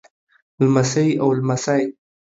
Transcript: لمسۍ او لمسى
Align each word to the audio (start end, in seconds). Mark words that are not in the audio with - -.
لمسۍ 0.61 1.07
او 1.21 1.29
لمسى 1.37 1.79